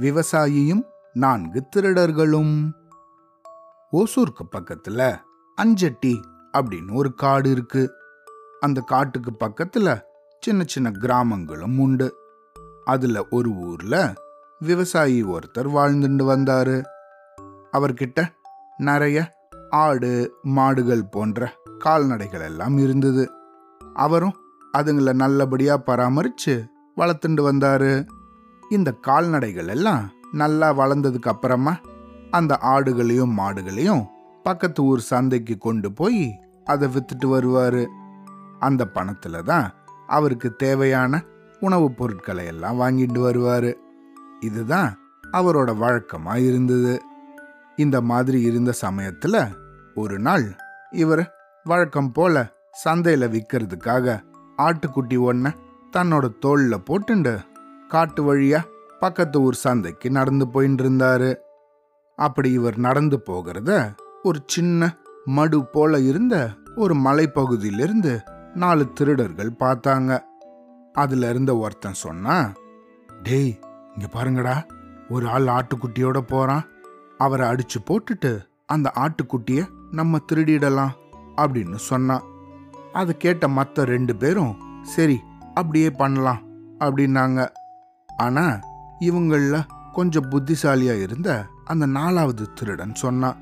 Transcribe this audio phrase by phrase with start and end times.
[0.00, 0.82] விவசாயியும்
[1.12, 2.70] நான்கு திருடர்களும்.
[3.92, 5.20] ஓசூருக்கு பக்கத்துல
[5.62, 6.22] அஞ்சட்டி
[6.58, 7.92] அப்படின்னு ஒரு காடு இருக்கு.
[8.60, 10.00] அந்த காட்டுக்கு பக்கத்துல
[10.40, 12.16] சின்ன சின்ன கிராமங்களும் உண்டு.
[12.84, 14.12] அதுல ஒரு ஊர்ல
[14.58, 16.82] விவசாயி ஒருத்தர் வாழ்ந்துட்டு வந்தாரு.
[17.72, 18.26] அவர்கிட்ட
[18.76, 19.34] நிறைய
[19.70, 23.30] ஆடு மாடுகள் போன்ற கால்நடைகள் எல்லாம் இருந்தது.
[23.94, 24.36] அவரும்
[24.78, 28.06] அதுங்களை நல்லபடியா பராமரிச்சு வளர்த்துண்டு வந்தாரு.
[28.70, 31.76] இந்த கால்நடைகள் எல்லாம் நல்லா வளர்ந்ததுக்கு அப்புறமா
[32.30, 34.06] அந்த ஆடுகளையும் மாடுகளையும்
[34.42, 37.86] பக்கத்து ஊர் சந்தைக்கு கொண்டு போய் அதை வித்துட்டு வருவாரு.
[38.58, 39.74] அந்த பணத்துல தான்
[40.06, 41.22] அவருக்கு தேவையான
[41.60, 43.74] உணவுப் பொருட்களை எல்லாம் வாங்கிட்டு வருவாரு.
[44.40, 44.98] இதுதான்
[45.32, 47.02] அவரோட வழக்கமா இருந்தது.
[47.76, 49.52] இந்த மாதிரி இருந்த சமயத்துல
[49.94, 50.56] ஒரு நாள்
[50.90, 52.52] இவர் வழக்கம் போல
[52.84, 54.20] சந்தையில விற்கிறதுக்காக
[54.58, 55.52] ஆட்டுக்குட்டி ஒன்ன
[55.96, 57.34] தன்னோட தோல்ல போட்டுண்டு
[57.88, 58.60] காட்டு வழியா
[59.00, 61.30] பக்கத்து ஊர் சந்தைக்கு நடந்து போயின்னு இருந்தாரு
[62.18, 63.70] அப்படி இவர் நடந்து போகிறத
[64.22, 64.90] ஒரு சின்ன
[65.24, 66.34] மடு போல இருந்த
[66.76, 68.12] ஒரு மலைப்பகுதியிலிருந்து
[68.54, 70.12] நாலு திருடர்கள் பார்த்தாங்க.
[70.92, 72.36] அதுல இருந்த ஒருத்தன் சொன்னா
[73.22, 73.52] டேய்
[73.94, 74.56] இங்க பாருங்கடா
[75.08, 76.64] ஒரு ஆள் ஆட்டுக்குட்டியோட போறான்.
[77.18, 78.32] அவரை அடிச்சு போட்டுட்டு
[78.66, 80.94] அந்த ஆட்டுக்குட்டிய நம்ம திருடிடலாம்
[81.36, 82.24] அப்படின்னு சொன்னான்.
[82.92, 85.18] அதை கேட்ட மற்ற ரெண்டு பேரும் சரி
[85.54, 86.40] அப்படியே பண்ணலாம்
[86.80, 87.48] அப்படின்னாங்க.
[88.16, 88.60] ஆனா
[89.00, 93.36] இவங்கள கொஞ்சம் புத்திசாலியா இருந்த அந்த நாலாவது திருடன் சொன்னான்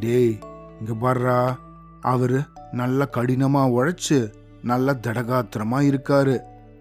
[0.00, 0.38] டேய்
[0.80, 1.54] இங்க பாடுறா
[2.00, 2.42] அவரு
[2.72, 6.40] நல்ல கடினமா உழைச்சு நல்ல தடகாத்திரமா இருக்காரு.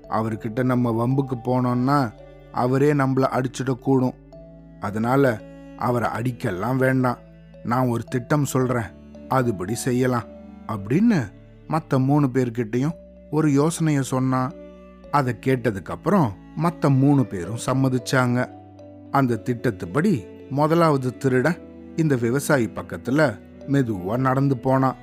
[0.10, 2.12] அவர்கிட்ட நம்ம வம்புக்கு போனோம்னா
[2.52, 4.14] அவரே நம்மள அடிச்சிடக்கூடும்.
[4.80, 5.42] அதனால
[5.78, 7.18] அவரை அடிக்கலாம் வேண்டாம்.
[7.64, 9.12] நான் ஒரு திட்டம் சொல்றேன்.
[9.14, 10.24] அதுபடி செய்யலாம்.
[10.68, 11.32] அப்படின்னு
[11.68, 13.02] மற்ற மூணு பேர்கிட்டயும்
[13.34, 14.52] ஒரு யோசனையை சொன்னான்
[15.12, 18.38] அதை கேட்டதுக்கப்புறம் மற்ற மூணு பேரும் சம்மதிச்சாங்க.
[19.12, 21.48] அந்த திட்டத்துப்படி முதலாவது திருட
[21.96, 24.96] இந்த விவசாயி பக்கத்துல மெதுவா நடந்து போனான்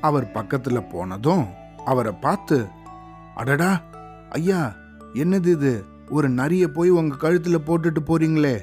[0.00, 1.44] அவர் பக்கத்துல போனதும்
[1.84, 2.66] அவரை பார்த்து
[3.34, 3.82] அடடா
[4.30, 4.74] ஐயா
[5.14, 5.84] என்னது இது?
[6.10, 8.56] ஒரு நரிய போய் உங்க கழுத்துல போட்டுட்டு போறீங்களே.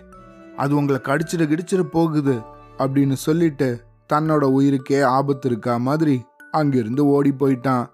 [0.57, 2.39] அது உங்களை கடிச்சிட கிடிச்சிட போகுது
[2.77, 7.85] அப்படின்னு சொல்லிட்டு தன்னோட உயிருக்கே ஆபத்து இருக்கா மாதிரி அங்கிருந்து ஓடி போயிட்டான்.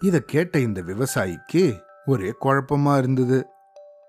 [0.00, 3.46] இத கேட்ட இந்த விவசாயிக்கு ஒரே குழப்பமா இருந்தது.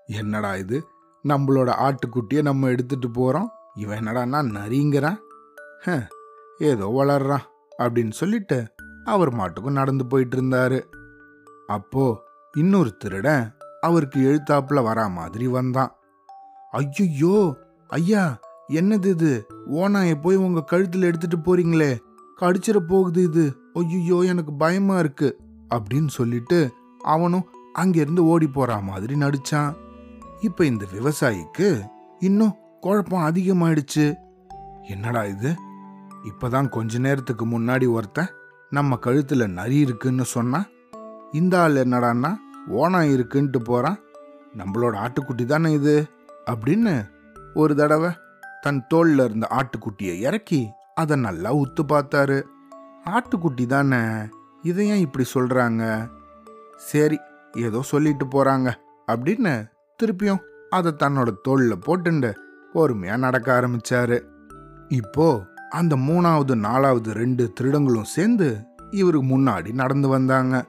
[0.06, 0.86] என்னடா இது?
[1.28, 3.46] நம்மளோட ஆட்டுக்குட்டிய நம்ம எடுத்துட்டு போறோம்.
[3.74, 5.16] இவன் என்னடான்னா நரிங்கிறான்.
[5.80, 6.08] ஹ,
[6.58, 7.44] ஏதோ வளர்றான்
[7.78, 10.80] அப்படின்னு சொல்லிட்டு அவர் மாட்டுக்கும் நடந்து போயிட்டு இருந்தாரு.
[11.66, 15.96] அப்போ இன்னொரு திருடன் அவருக்கு எழுத்தாப்புல வரா மாதிரி வந்தான்.
[16.70, 17.56] ஐயோ
[17.88, 18.38] ஐயா
[18.68, 19.46] என்னது இது?
[19.70, 21.98] ஓனாய போய் உங்க கழுத்துல எடுத்துட்டு போறீங்களே.
[22.40, 23.56] கடிச்சிட போகுது இது.
[23.72, 25.38] ஐயோ எனக்கு பயமா இருக்கு.
[25.72, 26.72] அப்படின்னு சொல்லிட்டு
[27.02, 29.74] அவனும் அங்கிருந்து ஓடி போற மாதிரி நடிச்சான்.
[30.40, 31.82] இப்ப இந்த விவசாயிக்கு
[32.18, 34.14] இன்னும் குழப்பம் அதிகமாயிடுச்சு.
[34.82, 35.54] என்னடா இது?
[36.24, 38.28] இப்பதான் கொஞ்ச நேரத்துக்கு முன்னாடி ஒருத்தன்
[38.70, 40.64] நம்ம கழுத்துல நரி இருக்குன்னு சொன்னா
[41.32, 42.36] இந்த ஆள் என்னடான்னா
[42.68, 43.98] ஓனாய் இருக்குன்ட்டு போறான்.
[44.56, 46.06] நம்மளோட ஆட்டுக்குட்டி தானே இது?
[46.50, 47.08] அப்படின்னு
[47.54, 48.10] ஒரு தடவை
[48.60, 52.42] தன் தோல்ல இருந்த ஆட்டுக்குட்டியை இறக்கி அதை நல்லா உத்து பார்த்தாரு.
[53.04, 53.96] ஆட்டுக்குட்டி தானே?
[54.62, 56.10] இதை ஏன் இப்படி சொல்கிறாங்க
[56.76, 57.18] சரி
[57.52, 58.68] ஏதோ சொல்லிட்டு போகிறாங்க
[59.08, 59.52] அப்படின்னு
[59.98, 62.30] திருப்பியும் அதை தன்னோட தோளில் போட்டுண்டு
[62.72, 64.18] பொறுமையாக நடக்க ஆரம்பிச்சாரு.
[64.88, 65.26] இப்போ
[65.70, 68.48] அந்த மூணாவது நாலாவது ரெண்டு திருடங்களும் சேர்ந்து
[68.90, 70.64] இவருக்கு முன்னாடி நடந்து வந்தாங்க.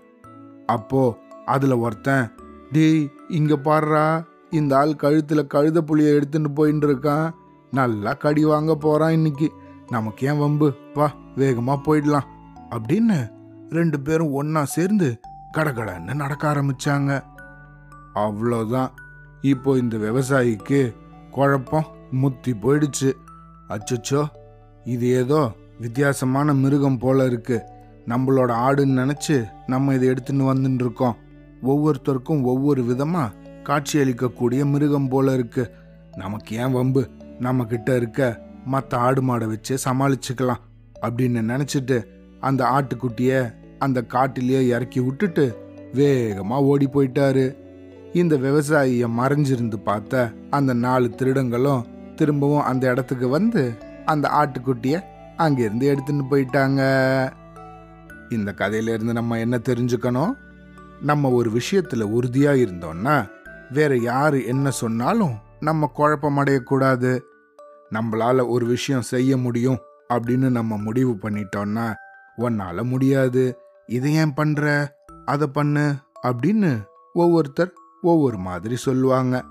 [0.65, 2.25] அப்போ அதில் ஒருத்தன்
[2.71, 7.27] டேய் இங்கே பாடுறா இந்த ஆள் கழுத்தில் கழுத புளியை எடுத்துட்டு போயின்னு இருக்கான்.
[7.71, 9.51] நல்லா கடி வாங்க போகிறான் இன்னைக்கு.
[9.89, 10.73] நமக்கு ஏன் வம்பு?
[10.93, 12.27] வா வேகமாக போயிடலாம்.
[12.69, 13.17] அப்படின்னு
[13.73, 15.07] ரெண்டு பேரும் ஒன்னா சேர்ந்து
[15.57, 17.11] கடகடன்னு நடக்க ஆரம்பிச்சாங்க.
[18.15, 18.89] அவ்வளோதான்
[19.41, 20.79] இப்போ இந்த விவசாயிக்கு
[21.31, 23.11] குழப்பம் முத்தி போயிடுச்சு.
[23.69, 24.23] அச்சச்சோ
[24.83, 25.41] இது ஏதோ
[25.79, 27.57] வித்தியாசமான மிருகம் போல இருக்கு.
[28.07, 31.15] நம்மளோட ஆடுன்னு நினச்சி நம்ம இதை எடுத்துன்னு வந்துட்டு இருக்கோம்.
[31.63, 33.23] ஒவ்வொருத்தருக்கும் ஒவ்வொரு விதமா
[33.63, 35.63] காட்சியளிக்கக்கூடிய மிருகம் போல இருக்கு.
[36.15, 37.03] நமக்கு ஏன் வம்பு?
[37.39, 38.21] நம்ம கிட்ட இருக்க
[38.65, 40.63] மற்ற ஆடு மாடை வச்சு சமாளிச்சுக்கலாம்
[41.01, 41.97] அப்படின்னு நினச்சிட்டு
[42.39, 43.39] அந்த ஆட்டுக்குட்டியை
[43.79, 45.57] அந்த காட்டிலேயே இறக்கி விட்டுட்டு
[45.93, 47.55] வேகமா ஓடி போயிட்டாரு.
[48.13, 51.85] இந்த விவசாயிய மறைஞ்சிருந்து பார்த்த அந்த நாலு திருடங்களும்
[52.15, 53.73] திரும்பவும் அந்த இடத்துக்கு வந்து
[54.05, 55.01] அந்த ஆட்டுக்குட்டிய
[55.37, 56.81] அங்கிருந்து எடுத்துன்னு போயிட்டாங்க.
[58.29, 60.33] இந்த கதையிலேருந்து நம்ம என்ன தெரிஞ்சுக்கணும்?
[61.01, 63.27] நம்ம ஒரு விஷயத்துல உறுதியா இருந்தோம்னா
[63.71, 67.19] வேற யாரு என்ன சொன்னாலும் நம்ம குழப்பம் அடையக்கூடாது.
[67.91, 69.77] நம்மளால ஒரு விஷயம் செய்ய முடியும்
[70.13, 71.93] அப்படின்னு நம்ம முடிவு பண்ணிட்டோம்னா
[72.37, 73.57] உன்னால முடியாது.
[73.87, 74.95] இதை ஏன் பண்ற?
[75.25, 76.83] அதை பண்ணு அப்படின்னு
[77.13, 79.43] ஒவ்வொருத்தர் ஒவ்வொரு மாதிரி சொல்லுவாங்க.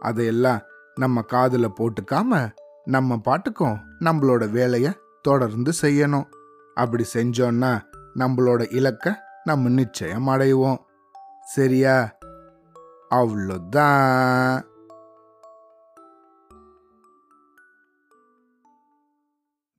[0.00, 0.60] அதையெல்லாம்
[0.94, 2.52] நம்ம காதில் போட்டுக்காம
[2.84, 4.92] நம்ம பாட்டுக்கும் நம்மளோட வேலையை
[5.22, 6.26] தொடர்ந்து செய்யணும்.
[6.74, 7.82] அப்படி செஞ்சோன்னா
[8.14, 9.12] நம்மளோட இலக்கை
[9.44, 10.78] நம்ம நிச்சயம் அடைவோம்.
[11.44, 12.16] சரியா?
[13.10, 14.62] அவ்வளோதான்